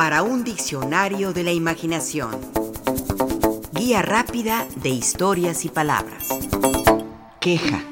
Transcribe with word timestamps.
para 0.00 0.22
un 0.22 0.44
diccionario 0.44 1.34
de 1.34 1.42
la 1.42 1.52
imaginación. 1.52 2.30
Guía 3.72 4.00
rápida 4.00 4.66
de 4.76 4.88
historias 4.88 5.66
y 5.66 5.68
palabras. 5.68 6.26
Queja. 7.38 7.84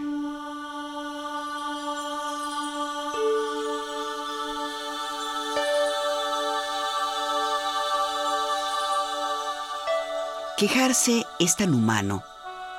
Quejarse 10.57 11.27
es 11.39 11.57
tan 11.57 11.75
humano 11.75 12.23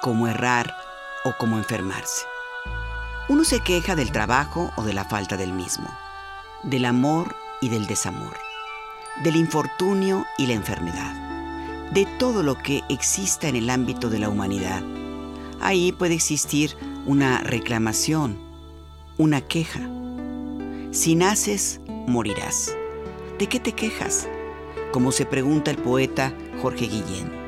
como 0.02 0.27
errar 0.27 0.75
o 1.23 1.34
como 1.38 1.59
enfermarse. 1.59 2.25
Uno 3.27 3.43
se 3.43 3.59
queja 3.59 3.96
del 3.96 4.11
trabajo 4.11 4.71
o 4.75 4.82
de 4.82 4.93
la 4.93 5.05
falta 5.05 5.38
del 5.38 5.54
mismo, 5.54 5.88
del 6.64 6.86
amor 6.86 7.36
y 7.61 7.70
del 7.70 7.86
desamor, 7.86 8.48
del 9.23 9.36
infortunio 9.36 10.26
y 10.38 10.48
la 10.48 10.54
enfermedad, 10.54 11.13
de 11.91 12.05
todo 12.18 12.44
lo 12.44 12.58
que 12.58 12.84
exista 12.90 13.48
en 13.48 13.55
el 13.55 13.70
ámbito 13.70 14.09
de 14.09 14.20
la 14.20 14.30
humanidad. 14.30 14.84
Ahí 15.59 15.91
puede 15.91 16.16
existir 16.16 16.76
una 17.05 17.40
reclamación, 17.40 18.40
una 19.18 19.41
queja. 19.41 19.82
Si 20.91 21.16
naces, 21.16 21.82
morirás. 22.08 22.76
¿De 23.38 23.48
qué 23.48 23.59
te 23.59 23.73
quejas? 23.73 24.27
Como 24.91 25.12
se 25.12 25.26
pregunta 25.26 25.71
el 25.71 25.77
poeta 25.77 26.34
Jorge 26.62 26.88
Guillén. 26.88 27.40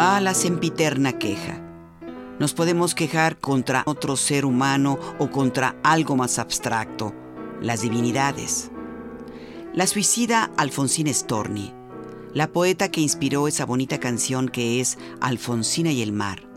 Ah, 0.00 0.20
la 0.22 0.34
sempiterna 0.34 1.18
queja. 1.18 1.67
Nos 2.38 2.54
podemos 2.54 2.94
quejar 2.94 3.38
contra 3.38 3.82
otro 3.86 4.16
ser 4.16 4.44
humano 4.44 4.98
o 5.18 5.30
contra 5.30 5.76
algo 5.82 6.14
más 6.14 6.38
abstracto, 6.38 7.12
las 7.60 7.82
divinidades. 7.82 8.70
La 9.74 9.86
suicida 9.86 10.50
Alfonsina 10.56 11.12
Storni, 11.12 11.74
la 12.34 12.52
poeta 12.52 12.90
que 12.90 13.00
inspiró 13.00 13.48
esa 13.48 13.66
bonita 13.66 13.98
canción 13.98 14.48
que 14.48 14.80
es 14.80 14.98
Alfonsina 15.20 15.90
y 15.90 16.00
el 16.00 16.12
mar, 16.12 16.48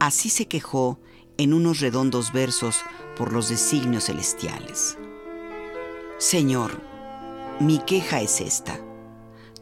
así 0.00 0.30
se 0.30 0.46
quejó 0.46 0.98
en 1.36 1.52
unos 1.54 1.80
redondos 1.80 2.32
versos 2.32 2.80
por 3.16 3.32
los 3.32 3.48
designios 3.48 4.06
celestiales. 4.06 4.98
Señor, 6.18 6.80
mi 7.60 7.78
queja 7.78 8.20
es 8.20 8.40
esta. 8.40 8.80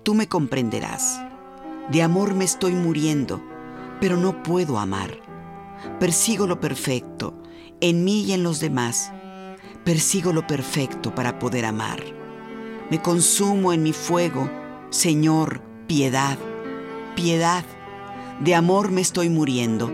Tú 0.02 0.14
me 0.14 0.28
comprenderás. 0.28 1.20
De 1.90 2.02
amor 2.02 2.34
me 2.34 2.44
estoy 2.44 2.72
muriendo, 2.72 3.42
pero 4.00 4.16
no 4.16 4.42
puedo 4.42 4.78
amar. 4.78 5.31
Persigo 5.98 6.46
lo 6.46 6.60
perfecto, 6.60 7.42
en 7.80 8.04
mí 8.04 8.24
y 8.24 8.32
en 8.32 8.42
los 8.42 8.60
demás. 8.60 9.12
Persigo 9.84 10.32
lo 10.32 10.46
perfecto 10.46 11.14
para 11.14 11.38
poder 11.38 11.64
amar. 11.64 12.02
Me 12.90 13.00
consumo 13.00 13.72
en 13.72 13.82
mi 13.82 13.92
fuego. 13.92 14.50
Señor, 14.90 15.62
piedad, 15.86 16.38
piedad. 17.16 17.64
De 18.40 18.54
amor 18.54 18.90
me 18.90 19.00
estoy 19.00 19.28
muriendo, 19.28 19.92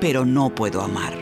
pero 0.00 0.24
no 0.24 0.54
puedo 0.54 0.82
amar. 0.82 1.14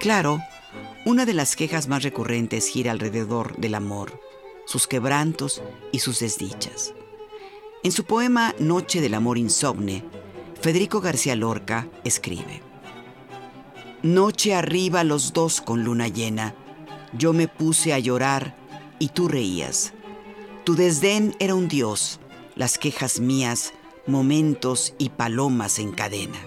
Claro, 0.00 0.40
una 1.04 1.26
de 1.26 1.34
las 1.34 1.54
quejas 1.56 1.88
más 1.88 2.02
recurrentes 2.02 2.68
gira 2.68 2.92
alrededor 2.92 3.56
del 3.56 3.74
amor, 3.74 4.20
sus 4.64 4.86
quebrantos 4.86 5.62
y 5.92 5.98
sus 5.98 6.20
desdichas. 6.20 6.94
En 7.84 7.92
su 7.92 8.04
poema 8.04 8.56
Noche 8.58 9.00
del 9.00 9.14
Amor 9.14 9.38
Insomne, 9.38 10.04
Federico 10.60 11.00
García 11.00 11.36
Lorca 11.36 11.88
escribe, 12.02 12.60
Noche 14.02 14.52
arriba 14.52 15.04
los 15.04 15.32
dos 15.32 15.60
con 15.60 15.84
luna 15.84 16.08
llena, 16.08 16.56
yo 17.16 17.32
me 17.32 17.46
puse 17.46 17.92
a 17.92 18.00
llorar 18.00 18.56
y 18.98 19.10
tú 19.10 19.28
reías. 19.28 19.92
Tu 20.64 20.74
desdén 20.74 21.36
era 21.38 21.54
un 21.54 21.68
dios, 21.68 22.18
las 22.56 22.78
quejas 22.78 23.20
mías, 23.20 23.72
momentos 24.08 24.94
y 24.98 25.10
palomas 25.10 25.78
en 25.78 25.92
cadena. 25.92 26.38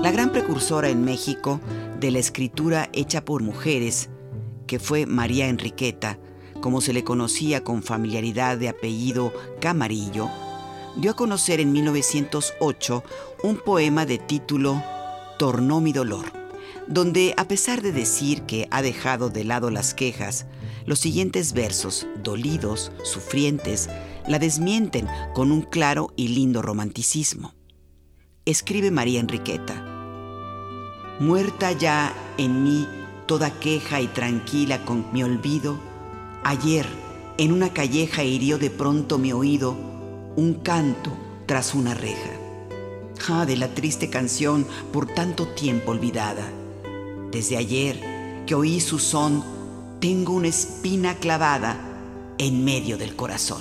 La 0.00 0.12
gran 0.12 0.30
precursora 0.30 0.88
en 0.90 1.04
México 1.04 1.60
de 2.00 2.10
la 2.10 2.18
escritura 2.18 2.88
hecha 2.92 3.24
por 3.24 3.42
mujeres, 3.42 4.08
que 4.66 4.78
fue 4.78 5.06
María 5.06 5.48
Enriqueta, 5.48 6.18
como 6.60 6.80
se 6.80 6.92
le 6.92 7.04
conocía 7.04 7.62
con 7.62 7.82
familiaridad 7.82 8.58
de 8.58 8.68
apellido 8.68 9.32
Camarillo, 9.60 10.30
dio 10.96 11.12
a 11.12 11.16
conocer 11.16 11.60
en 11.60 11.72
1908 11.72 13.04
un 13.42 13.56
poema 13.56 14.06
de 14.06 14.18
título 14.18 14.82
Tornó 15.38 15.80
mi 15.80 15.92
dolor, 15.92 16.26
donde 16.86 17.34
a 17.36 17.46
pesar 17.46 17.82
de 17.82 17.92
decir 17.92 18.42
que 18.42 18.66
ha 18.70 18.82
dejado 18.82 19.30
de 19.30 19.44
lado 19.44 19.70
las 19.70 19.94
quejas, 19.94 20.46
los 20.86 20.98
siguientes 20.98 21.52
versos, 21.52 22.06
dolidos, 22.22 22.92
sufrientes, 23.04 23.88
la 24.26 24.38
desmienten 24.38 25.06
con 25.34 25.52
un 25.52 25.62
claro 25.62 26.12
y 26.16 26.28
lindo 26.28 26.62
romanticismo. 26.62 27.54
Escribe 28.44 28.90
María 28.90 29.20
Enriqueta. 29.20 29.99
Muerta 31.20 31.72
ya 31.72 32.14
en 32.38 32.64
mí 32.64 32.88
toda 33.26 33.50
queja 33.60 34.00
y 34.00 34.06
tranquila 34.06 34.86
con 34.86 35.04
mi 35.12 35.22
olvido, 35.22 35.78
ayer 36.44 36.86
en 37.36 37.52
una 37.52 37.74
calleja 37.74 38.24
hirió 38.24 38.56
de 38.56 38.70
pronto 38.70 39.18
mi 39.18 39.30
oído 39.30 39.76
un 40.36 40.54
canto 40.54 41.12
tras 41.44 41.74
una 41.74 41.92
reja. 41.92 42.30
Ah, 43.28 43.44
de 43.44 43.58
la 43.58 43.68
triste 43.74 44.08
canción 44.08 44.66
por 44.94 45.08
tanto 45.08 45.46
tiempo 45.48 45.90
olvidada. 45.90 46.48
Desde 47.30 47.58
ayer 47.58 48.00
que 48.46 48.54
oí 48.54 48.80
su 48.80 48.98
son, 48.98 49.44
tengo 50.00 50.32
una 50.32 50.48
espina 50.48 51.16
clavada 51.16 51.76
en 52.38 52.64
medio 52.64 52.96
del 52.96 53.14
corazón. 53.14 53.60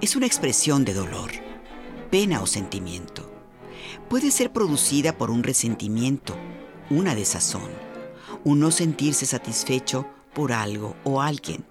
Es 0.00 0.16
una 0.16 0.26
expresión 0.26 0.84
de 0.84 0.94
dolor, 0.94 1.30
pena 2.10 2.40
o 2.40 2.46
sentimiento. 2.46 3.30
Puede 4.08 4.30
ser 4.30 4.50
producida 4.50 5.18
por 5.18 5.30
un 5.30 5.42
resentimiento, 5.42 6.34
una 6.88 7.14
desazón, 7.14 7.68
un 8.44 8.60
no 8.60 8.70
sentirse 8.70 9.26
satisfecho 9.26 10.06
por 10.32 10.52
algo 10.52 10.96
o 11.04 11.20
alguien. 11.20 11.66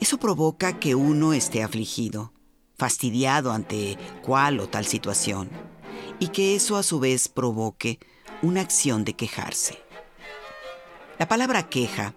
Eso 0.00 0.18
provoca 0.18 0.80
que 0.80 0.94
uno 0.94 1.34
esté 1.34 1.62
afligido, 1.62 2.32
fastidiado 2.76 3.52
ante 3.52 3.98
cual 4.22 4.58
o 4.58 4.68
tal 4.68 4.86
situación, 4.86 5.50
y 6.18 6.28
que 6.28 6.54
eso 6.54 6.76
a 6.76 6.82
su 6.82 6.98
vez 6.98 7.28
provoque 7.28 7.98
una 8.40 8.62
acción 8.62 9.04
de 9.04 9.14
quejarse. 9.14 9.78
La 11.18 11.28
palabra 11.28 11.68
queja, 11.68 12.14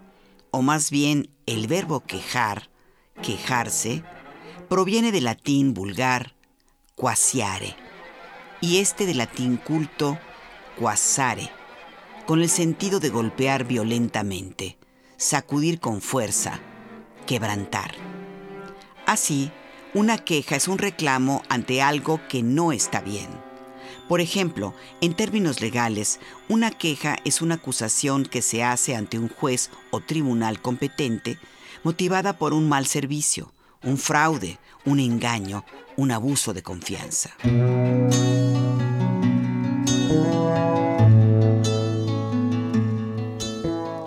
o 0.51 0.61
más 0.61 0.89
bien 0.89 1.29
el 1.45 1.67
verbo 1.67 1.99
quejar, 1.99 2.69
quejarse, 3.21 4.03
proviene 4.67 5.11
del 5.11 5.23
latín 5.25 5.73
vulgar 5.73 6.33
quasiare 6.95 7.75
y 8.59 8.77
este 8.77 9.05
del 9.05 9.19
latín 9.19 9.57
culto 9.57 10.17
quasare, 10.77 11.49
con 12.25 12.41
el 12.41 12.49
sentido 12.49 12.99
de 12.99 13.09
golpear 13.09 13.65
violentamente, 13.65 14.77
sacudir 15.15 15.79
con 15.79 16.01
fuerza, 16.01 16.59
quebrantar. 17.25 17.93
Así, 19.05 19.51
una 19.93 20.17
queja 20.17 20.55
es 20.55 20.67
un 20.67 20.77
reclamo 20.77 21.43
ante 21.49 21.81
algo 21.81 22.19
que 22.27 22.43
no 22.43 22.71
está 22.71 23.01
bien. 23.01 23.27
Por 24.09 24.21
ejemplo, 24.21 24.73
en 25.01 25.15
términos 25.15 25.61
legales, 25.61 26.19
una 26.49 26.71
queja 26.71 27.17
es 27.25 27.41
una 27.41 27.55
acusación 27.55 28.25
que 28.25 28.41
se 28.41 28.63
hace 28.63 28.95
ante 28.95 29.17
un 29.17 29.29
juez 29.29 29.69
o 29.91 30.01
tribunal 30.01 30.61
competente 30.61 31.37
motivada 31.83 32.37
por 32.37 32.53
un 32.53 32.67
mal 32.67 32.85
servicio, 32.85 33.53
un 33.83 33.97
fraude, 33.97 34.59
un 34.85 34.99
engaño, 34.99 35.63
un 35.95 36.11
abuso 36.11 36.53
de 36.53 36.63
confianza. 36.63 37.31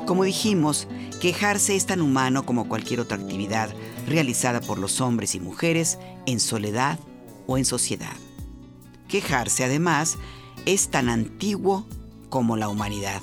Como 0.07 0.25
dijimos, 0.25 0.89
quejarse 1.21 1.77
es 1.77 1.87
tan 1.87 2.01
humano 2.01 2.45
como 2.45 2.69
cualquier 2.69 3.01
otra 3.01 3.17
actividad 3.17 3.71
realizada 4.07 4.61
por 4.61 4.79
los 4.79 5.01
hombres 5.01 5.35
y 5.35 5.41
mujeres 5.41 5.99
en 6.27 6.41
soledad 6.41 6.99
o 7.47 7.59
en 7.59 7.65
sociedad. 7.65 8.17
Quejarse, 9.09 9.65
además, 9.65 10.19
es 10.67 10.89
tan 10.91 11.09
antiguo 11.09 11.87
como 12.29 12.57
la 12.57 12.69
humanidad. 12.69 13.23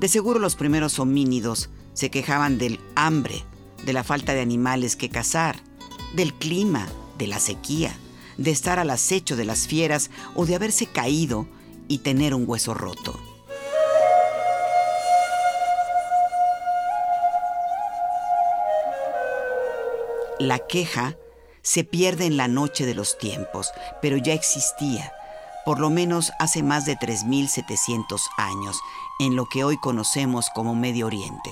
De 0.00 0.08
seguro 0.08 0.38
los 0.38 0.56
primeros 0.56 0.98
homínidos 0.98 1.70
se 1.92 2.10
quejaban 2.10 2.58
del 2.58 2.80
hambre, 2.94 3.44
de 3.84 3.92
la 3.92 4.04
falta 4.04 4.34
de 4.34 4.40
animales 4.40 4.96
que 4.96 5.10
cazar, 5.10 5.56
del 6.14 6.34
clima, 6.34 6.88
de 7.18 7.26
la 7.26 7.38
sequía, 7.38 7.96
de 8.36 8.50
estar 8.50 8.78
al 8.78 8.90
acecho 8.90 9.36
de 9.36 9.44
las 9.44 9.66
fieras 9.66 10.10
o 10.34 10.46
de 10.46 10.54
haberse 10.54 10.86
caído 10.86 11.46
y 11.88 11.98
tener 11.98 12.34
un 12.34 12.44
hueso 12.46 12.74
roto. 12.74 13.18
La 20.38 20.58
queja 20.58 21.16
se 21.62 21.84
pierde 21.84 22.26
en 22.26 22.36
la 22.36 22.48
noche 22.48 22.86
de 22.86 22.94
los 22.94 23.18
tiempos, 23.18 23.72
pero 24.02 24.16
ya 24.16 24.34
existía, 24.34 25.12
por 25.64 25.78
lo 25.78 25.90
menos 25.90 26.32
hace 26.38 26.62
más 26.62 26.84
de 26.84 26.96
3.700 26.96 28.20
años, 28.36 28.78
en 29.20 29.36
lo 29.36 29.46
que 29.46 29.64
hoy 29.64 29.78
conocemos 29.78 30.50
como 30.54 30.74
Medio 30.74 31.06
Oriente. 31.06 31.50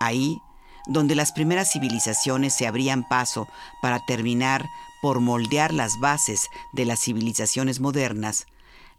Ahí, 0.00 0.40
donde 0.86 1.14
las 1.14 1.32
primeras 1.32 1.72
civilizaciones 1.72 2.54
se 2.54 2.66
abrían 2.66 3.06
paso 3.06 3.48
para 3.82 4.04
terminar 4.06 4.64
por 5.02 5.20
moldear 5.20 5.72
las 5.72 5.98
bases 6.00 6.48
de 6.72 6.84
las 6.84 7.00
civilizaciones 7.00 7.80
modernas, 7.80 8.46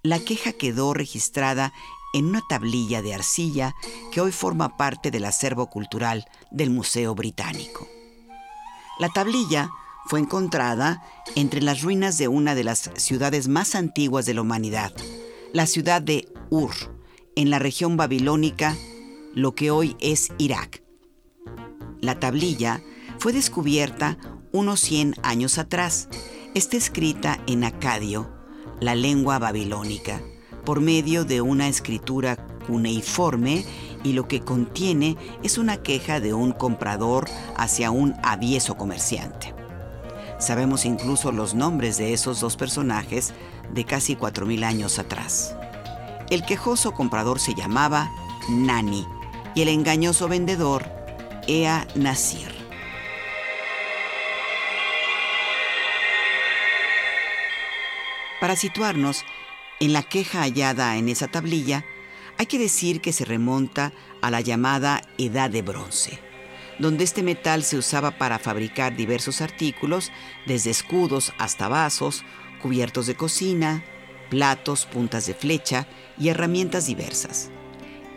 la 0.04 0.20
queja 0.20 0.54
quedó 0.54 0.94
registrada 0.94 1.74
en 2.14 2.28
una 2.28 2.42
tablilla 2.48 3.02
de 3.02 3.14
arcilla 3.14 3.76
que 4.12 4.22
hoy 4.22 4.32
forma 4.32 4.78
parte 4.78 5.12
del 5.12 5.26
acervo 5.26 5.70
cultural 5.70 6.26
del 6.52 6.70
Museo 6.70 7.16
Británico. 7.16 7.88
La 9.00 9.10
tablilla 9.10 9.70
fue 10.08 10.20
encontrada 10.20 11.04
entre 11.36 11.62
las 11.62 11.82
ruinas 11.82 12.18
de 12.18 12.28
una 12.28 12.56
de 12.56 12.64
las 12.64 12.90
ciudades 12.96 13.48
más 13.48 13.76
antiguas 13.76 14.26
de 14.26 14.34
la 14.34 14.42
humanidad, 14.42 14.94
la 15.54 15.66
ciudad 15.68 16.02
de 16.02 16.28
Ur, 16.50 16.74
en 17.36 17.50
la 17.50 17.60
región 17.60 17.98
babilónica, 17.98 18.76
lo 19.36 19.54
que 19.54 19.70
hoy 19.70 19.98
es 20.00 20.32
Irak. 20.38 20.87
La 22.08 22.22
tablilla 22.22 22.82
fue 23.20 23.34
descubierta 23.34 24.18
unos 24.54 24.80
100 24.80 25.16
años 25.24 25.58
atrás. 25.58 26.08
Está 26.54 26.78
escrita 26.78 27.38
en 27.48 27.66
acadio, 27.66 28.32
la 28.80 28.96
lengua 28.96 29.40
babilónica, 29.40 30.22
por 30.64 30.80
medio 30.80 31.26
de 31.26 31.42
una 31.42 31.68
escritura 31.68 32.38
cuneiforme 32.66 33.66
y 34.06 34.14
lo 34.14 34.26
que 34.30 34.40
contiene 34.40 35.18
es 35.44 35.58
una 35.58 35.84
queja 35.84 36.22
de 36.22 36.34
un 36.34 36.54
comprador 36.54 37.28
hacia 37.58 37.92
un 37.92 38.16
avieso 38.24 38.78
comerciante. 38.78 39.54
Sabemos 40.40 40.86
incluso 40.86 41.34
los 41.34 41.56
nombres 41.56 41.98
de 41.98 42.14
esos 42.14 42.40
dos 42.40 42.56
personajes 42.56 43.34
de 43.74 43.84
casi 43.84 44.16
4.000 44.16 44.64
años 44.64 44.98
atrás. 44.98 45.58
El 46.30 46.46
quejoso 46.46 46.94
comprador 46.94 47.42
se 47.42 47.54
llamaba 47.54 48.10
Nani 48.48 49.06
y 49.56 49.62
el 49.64 49.68
engañoso 49.68 50.30
vendedor 50.30 50.97
Ea 51.48 51.88
Nasir. 51.96 52.54
Para 58.40 58.56
situarnos 58.56 59.24
en 59.80 59.94
la 59.94 60.04
queja 60.04 60.42
hallada 60.42 60.98
en 60.98 61.10
esa 61.10 61.28
tablilla, 61.28 61.86
hay 62.38 62.46
que 62.46 62.60
decir 62.60 63.02
que 63.02 63.14
se 63.14 63.26
remonta 63.26 63.94
a 64.22 64.30
la 64.30 64.42
llamada 64.42 65.02
Edad 65.18 65.50
de 65.50 65.62
Bronce 65.62 66.28
donde 66.80 67.04
este 67.04 67.24
metal 67.24 67.64
se 67.64 67.78
usaba 67.78 68.12
para 68.12 68.40
fabricar 68.40 68.96
diversos 68.96 69.42
artículos, 69.42 70.12
desde 70.46 70.70
escudos 70.70 71.34
hasta 71.38 71.68
vasos, 71.68 72.24
cubiertos 72.62 73.08
de 73.08 73.16
cocina, 73.16 73.84
platos, 74.30 74.86
puntas 74.86 75.26
de 75.26 75.34
flecha 75.34 75.88
y 76.18 76.30
herramientas 76.30 76.86
diversas. 76.86 77.50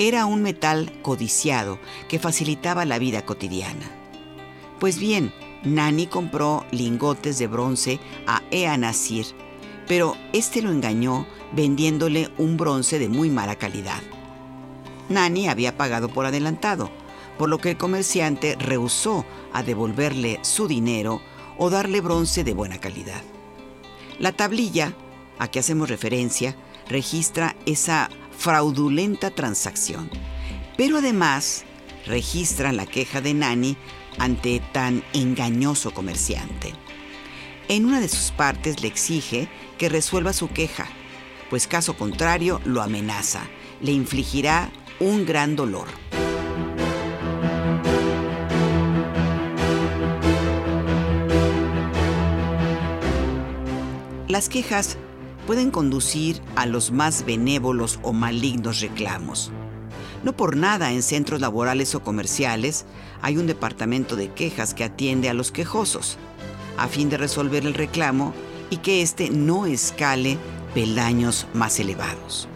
Era 0.03 0.25
un 0.25 0.41
metal 0.41 0.91
codiciado 1.03 1.79
que 2.09 2.19
facilitaba 2.19 2.87
la 2.87 2.99
vida 2.99 3.27
cotidiana. 3.27 3.85
Pues 4.79 4.99
bien, 4.99 5.31
Nani 5.63 6.07
compró 6.07 6.65
lingotes 6.71 7.39
de 7.39 7.47
bronce 7.47 8.01
a 8.27 8.43
Eanasir, 8.51 9.27
pero 9.87 10.17
este 10.33 10.63
lo 10.63 10.71
engañó 10.71 11.27
vendiéndole 11.53 12.31
un 12.39 12.57
bronce 12.57 12.99
de 12.99 13.11
muy 13.11 13.29
mala 13.29 13.57
calidad. 13.57 14.01
Nani 15.11 15.49
había 15.49 15.77
pagado 15.77 16.09
por 16.09 16.25
adelantado, 16.25 16.89
por 17.37 17.51
lo 17.51 17.59
que 17.59 17.73
el 17.73 17.77
comerciante 17.77 18.57
rehusó 18.59 19.27
a 19.53 19.63
devolverle 19.63 20.39
su 20.41 20.67
dinero 20.67 21.21
o 21.59 21.69
darle 21.69 22.01
bronce 22.01 22.43
de 22.43 22.55
buena 22.55 22.79
calidad. 22.79 23.21
La 24.19 24.33
tablilla 24.33 24.95
a 25.39 25.49
que 25.49 25.59
hacemos 25.59 25.91
referencia 25.91 26.57
registra 26.89 27.55
esa 27.67 28.09
fraudulenta 28.41 29.31
transacción, 29.31 30.09
pero 30.79 30.97
además 30.97 31.65
registra 32.07 32.73
la 32.73 32.87
queja 32.87 33.21
de 33.21 33.35
Nani 33.35 33.77
ante 34.19 34.63
tan 34.73 35.05
engañoso 35.13 35.93
comerciante. 35.93 36.73
En 37.69 37.85
una 37.85 38.01
de 38.01 38.09
sus 38.09 38.31
partes 38.31 38.81
le 38.81 38.89
exige 38.89 39.51
que 39.77 39.91
resuelva 39.91 40.33
su 40.33 40.49
queja, 40.49 40.87
pues 41.51 41.67
caso 41.67 41.99
contrario 41.99 42.63
lo 42.65 42.81
amenaza, 42.81 43.43
le 43.83 43.93
infligirá 43.93 44.71
un 45.01 45.27
gran 45.27 45.55
dolor. 45.55 45.89
Las 54.29 54.49
quejas 54.49 54.97
pueden 55.51 55.73
conducir 55.73 56.41
a 56.55 56.65
los 56.65 56.93
más 56.93 57.27
benévolos 57.27 57.99
o 58.05 58.13
malignos 58.13 58.79
reclamos. 58.79 59.51
No 60.23 60.33
por 60.33 60.57
nada 60.57 60.93
en 60.93 61.03
centros 61.03 61.41
laborales 61.41 61.97
o 61.97 62.05
comerciales 62.05 62.85
hay 63.21 63.37
un 63.37 63.49
departamento 63.49 64.15
de 64.15 64.31
quejas 64.33 64.75
que 64.75 64.85
atiende 64.85 65.29
a 65.29 65.35
los 65.35 65.51
quejosos, 65.51 66.19
a 66.79 66.87
fin 66.87 67.09
de 67.11 67.17
resolver 67.17 67.67
el 67.67 67.75
reclamo 67.75 68.33
y 68.71 68.77
que 68.77 69.03
éste 69.03 69.29
no 69.29 69.67
escale 69.67 70.39
peldaños 70.73 71.49
más 71.53 71.81
elevados. 71.81 72.47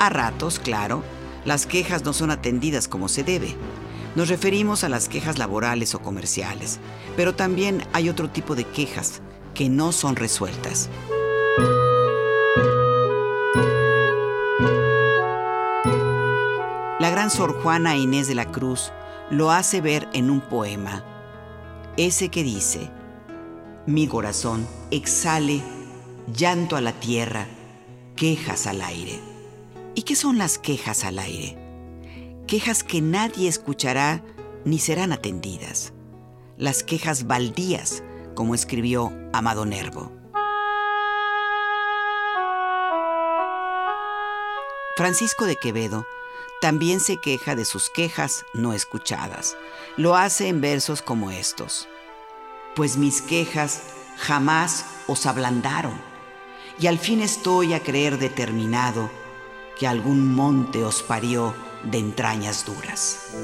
A 0.00 0.08
ratos, 0.08 0.58
claro, 0.58 1.04
las 1.44 1.64
quejas 1.64 2.04
no 2.04 2.12
son 2.12 2.32
atendidas 2.32 2.88
como 2.88 3.06
se 3.06 3.22
debe. 3.22 3.54
Nos 4.16 4.30
referimos 4.30 4.82
a 4.82 4.88
las 4.88 5.08
quejas 5.08 5.38
laborales 5.38 5.94
o 5.94 6.00
comerciales, 6.00 6.80
pero 7.16 7.36
también 7.36 7.86
hay 7.92 8.08
otro 8.08 8.30
tipo 8.30 8.56
de 8.56 8.64
quejas 8.64 9.22
que 9.54 9.68
no 9.68 9.92
son 9.92 10.16
resueltas. 10.16 10.90
Gran 17.24 17.30
Sor 17.30 17.62
Juana 17.62 17.96
Inés 17.96 18.28
de 18.28 18.34
la 18.34 18.52
Cruz 18.52 18.92
lo 19.30 19.50
hace 19.50 19.80
ver 19.80 20.10
en 20.12 20.28
un 20.28 20.42
poema, 20.42 21.02
ese 21.96 22.28
que 22.28 22.42
dice, 22.42 22.90
mi 23.86 24.06
corazón 24.06 24.68
exhale 24.90 25.62
llanto 26.30 26.76
a 26.76 26.82
la 26.82 26.92
tierra, 26.92 27.46
quejas 28.14 28.66
al 28.66 28.82
aire. 28.82 29.20
¿Y 29.94 30.02
qué 30.02 30.16
son 30.16 30.36
las 30.36 30.58
quejas 30.58 31.06
al 31.06 31.18
aire? 31.18 31.56
Quejas 32.46 32.84
que 32.84 33.00
nadie 33.00 33.48
escuchará 33.48 34.22
ni 34.66 34.78
serán 34.78 35.10
atendidas. 35.10 35.94
Las 36.58 36.82
quejas 36.82 37.26
baldías 37.26 38.02
como 38.34 38.54
escribió 38.54 39.10
Amado 39.32 39.64
Nervo. 39.64 40.12
Francisco 44.98 45.46
de 45.46 45.56
Quevedo 45.56 46.04
también 46.64 46.98
se 46.98 47.18
queja 47.18 47.54
de 47.54 47.66
sus 47.66 47.90
quejas 47.90 48.46
no 48.54 48.72
escuchadas. 48.72 49.54
Lo 49.98 50.16
hace 50.16 50.48
en 50.48 50.62
versos 50.62 51.02
como 51.02 51.30
estos. 51.30 51.90
Pues 52.74 52.96
mis 52.96 53.20
quejas 53.20 53.82
jamás 54.16 54.86
os 55.06 55.26
ablandaron, 55.26 56.00
y 56.78 56.86
al 56.86 56.98
fin 56.98 57.20
estoy 57.20 57.74
a 57.74 57.82
creer 57.82 58.16
determinado 58.16 59.10
que 59.78 59.86
algún 59.86 60.34
monte 60.34 60.82
os 60.82 61.02
parió 61.02 61.54
de 61.82 61.98
entrañas 61.98 62.64
duras. 62.64 63.34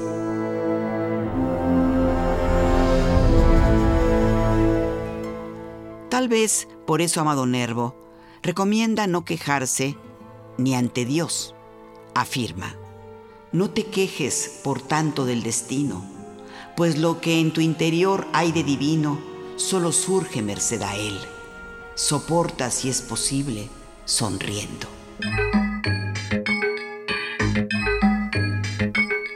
Tal 6.09 6.27
vez 6.27 6.67
por 6.87 7.03
eso 7.03 7.21
Amado 7.21 7.45
Nervo 7.45 7.95
recomienda 8.41 9.05
no 9.05 9.25
quejarse 9.25 9.95
ni 10.57 10.73
ante 10.73 11.05
Dios. 11.05 11.53
Afirma, 12.15 12.80
no 13.51 13.69
te 13.69 13.85
quejes 13.87 14.59
por 14.63 14.81
tanto 14.81 15.25
del 15.25 15.43
destino, 15.43 16.05
pues 16.77 16.97
lo 16.97 17.19
que 17.19 17.39
en 17.39 17.51
tu 17.51 17.61
interior 17.61 18.27
hay 18.33 18.51
de 18.51 18.63
divino 18.63 19.19
solo 19.57 19.91
surge 19.91 20.41
merced 20.41 20.81
a 20.81 20.95
Él. 20.95 21.19
Soporta 21.95 22.71
si 22.71 22.89
es 22.89 23.01
posible, 23.01 23.67
sonriendo. 24.05 24.87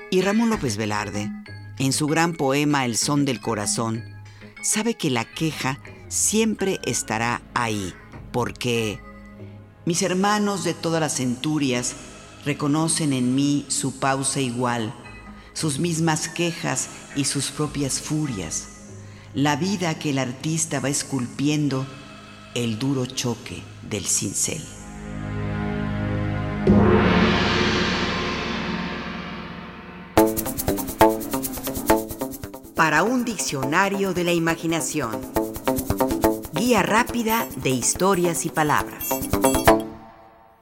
Y 0.10 0.22
Ramón 0.22 0.50
López 0.50 0.78
Velarde, 0.78 1.30
en 1.78 1.92
su 1.92 2.08
gran 2.08 2.34
poema 2.34 2.86
El 2.86 2.96
son 2.96 3.26
del 3.26 3.42
corazón, 3.42 4.04
sabe 4.62 4.96
que 4.96 5.10
la 5.10 5.26
queja 5.26 5.80
siempre 6.08 6.80
estará 6.86 7.42
ahí, 7.54 7.94
porque 8.32 9.00
mis 9.84 10.02
hermanos 10.02 10.64
de 10.64 10.74
todas 10.74 11.02
las 11.02 11.18
centurias 11.18 11.96
reconocen 12.46 13.12
en 13.12 13.36
mí 13.36 13.66
su 13.68 14.00
pausa 14.00 14.40
igual, 14.40 14.94
sus 15.54 15.80
mismas 15.80 16.30
quejas 16.30 16.90
y 17.16 17.26
sus 17.26 17.50
propias 17.50 18.00
furias, 18.00 18.68
la 19.34 19.56
vida 19.56 19.98
que 19.98 20.12
el 20.12 20.20
artista 20.20 20.80
va 20.80 20.90
esculpiendo, 20.90 21.86
el 22.54 22.78
duro 22.78 23.06
choque 23.06 23.64
del 23.90 24.06
cincel. 24.06 24.62
Para 32.76 33.04
un 33.04 33.26
diccionario 33.26 34.14
de 34.14 34.24
la 34.24 34.34
imaginación. 34.34 35.20
Guía 36.54 36.84
rápida 36.84 37.48
de 37.58 37.70
historias 37.70 38.46
y 38.46 38.50
palabras. 38.50 39.10